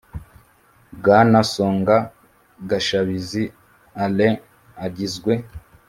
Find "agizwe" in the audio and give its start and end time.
4.85-5.33